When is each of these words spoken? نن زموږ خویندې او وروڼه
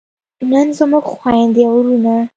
نن 0.49 0.67
زموږ 0.77 1.05
خویندې 1.13 1.63
او 1.67 1.75
وروڼه 1.79 2.15